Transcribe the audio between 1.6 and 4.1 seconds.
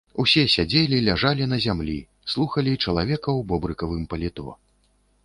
зямлі, слухалі чалавека ў бобрыкавым